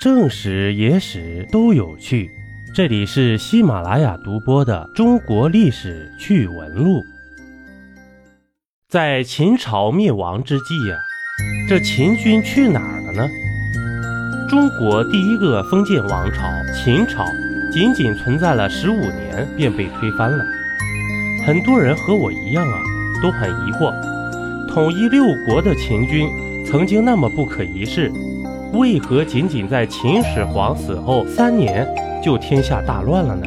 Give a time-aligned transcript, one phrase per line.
[0.00, 2.30] 正史、野史都有趣。
[2.74, 7.00] 这里是喜马拉雅独播的《中国历史趣闻录》。
[8.88, 10.96] 在秦朝灭亡之际呀，
[11.68, 13.28] 这秦军去哪儿了呢？
[14.48, 17.26] 中国第一个封建王朝秦朝，
[17.70, 20.42] 仅仅存在了十五年便被推翻了。
[21.46, 22.80] 很多人和我一样啊，
[23.22, 23.92] 都很疑惑：
[24.66, 26.26] 统一六国的秦军
[26.64, 28.10] 曾经那么不可一世。
[28.72, 31.86] 为何仅仅在秦始皇死后三年
[32.22, 33.46] 就天下大乱了呢？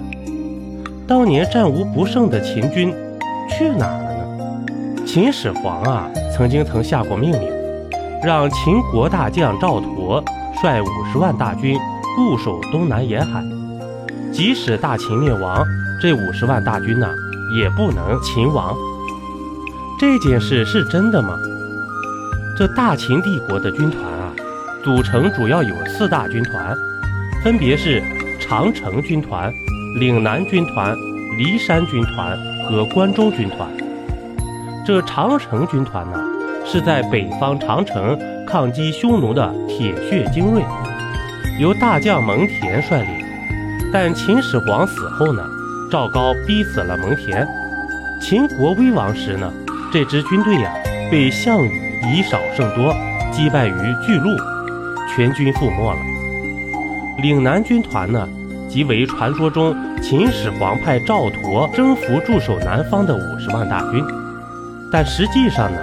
[1.08, 2.94] 当年战无不胜的秦军
[3.50, 5.05] 去哪了呢？
[5.05, 7.50] 秦始皇啊，曾经曾下过命令，
[8.22, 10.22] 让秦国大将赵佗
[10.62, 11.78] 率五十万大军
[12.17, 13.42] 固守东南沿海。
[14.34, 15.64] 即使大秦灭亡，
[16.02, 17.08] 这五十万大军呢，
[17.58, 18.76] 也不能秦亡。
[19.98, 21.38] 这件事是真的吗？
[22.58, 24.12] 这大秦帝国的军团。
[24.84, 26.76] 组成主要有四大军团，
[27.42, 28.04] 分别是
[28.38, 29.50] 长城军团、
[29.98, 30.94] 岭南军团、
[31.38, 33.70] 骊山军团和关中军团。
[34.86, 36.20] 这长城军团呢，
[36.66, 40.62] 是在北方长城抗击匈奴的铁血精锐，
[41.62, 43.25] 由大将蒙恬率领。
[43.94, 45.42] 但秦始皇死后呢，
[45.90, 47.47] 赵高逼死了蒙恬。
[48.20, 49.50] 秦国危亡时呢，
[49.94, 50.73] 这支军队呀，
[51.09, 52.94] 被项羽以少胜多
[53.31, 54.30] 击败于巨鹿。
[55.16, 56.00] 全军覆没了。
[57.22, 58.28] 岭南军团呢，
[58.67, 64.03] 即为传说中秦始皇派赵佗征服驻守南方的五十万大军。
[64.91, 65.78] 但实际上呢，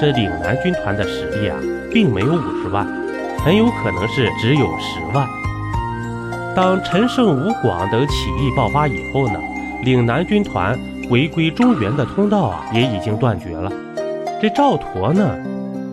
[0.00, 1.56] 这岭南军团的实力啊，
[1.90, 2.86] 并没有五十万，
[3.38, 5.26] 很有可能是只有十万。
[6.54, 9.40] 当陈胜、吴广等起义爆发以后呢，
[9.82, 10.78] 岭南军团
[11.10, 13.72] 回归中原的通道啊，也已经断绝了。
[14.40, 15.36] 这赵佗呢，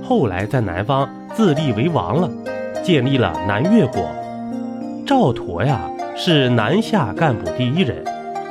[0.03, 2.29] 后来在南方自立为王了。
[2.83, 4.09] 建立了南越国，
[5.05, 5.79] 赵佗呀
[6.17, 8.03] 是南下干部第一人，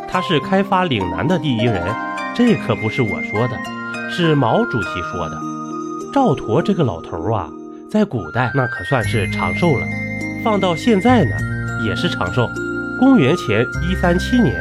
[0.09, 1.83] 他是开发岭南的第一人，
[2.35, 3.57] 这可不是我说的，
[4.09, 5.37] 是毛主席说的。
[6.13, 7.49] 赵佗这个老头啊，
[7.91, 9.87] 在古代那可算是长寿了，
[10.45, 11.37] 放到现在呢
[11.85, 12.49] 也是长寿。
[13.01, 14.55] 公元前一三七年，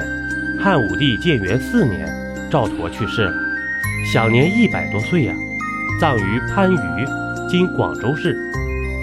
[0.60, 2.08] 汉武帝建元四年，
[2.50, 3.34] 赵佗去世了，
[4.12, 5.34] 享年一百多岁呀，
[6.02, 7.06] 葬于番禺
[7.48, 8.36] （今广州市）。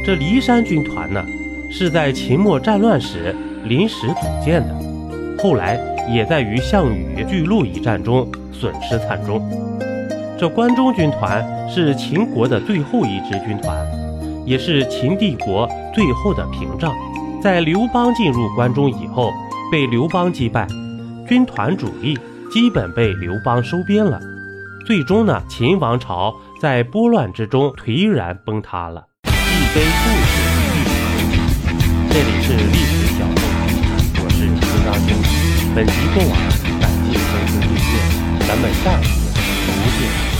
[0.06, 1.27] 这骊山军团呢，
[1.69, 3.34] 是在秦末战乱时
[3.65, 5.77] 临时组建的，后来
[6.09, 9.43] 也在与项羽巨鹿一战中损失惨重。
[10.39, 13.84] 这关中军团是秦国的最后一支军团，
[14.47, 16.94] 也是秦帝国最后的屏障。
[17.43, 19.33] 在刘邦进入关中以后，
[19.73, 20.69] 被刘邦击败，
[21.27, 22.17] 军团主力
[22.49, 24.21] 基本被刘邦收编了。
[24.87, 29.06] 最终呢，秦王朝在拨乱之中颓然崩塌了。
[29.76, 30.32] 非故事
[30.72, 31.37] 亦可听。
[32.09, 33.84] 这里是历史小众平台，
[34.22, 35.09] 我是孙大军。
[35.75, 36.32] 本集播完，
[36.81, 37.92] 感谢收听订阅，
[38.48, 39.06] 咱们下期
[39.66, 39.69] 不
[40.00, 40.35] 见。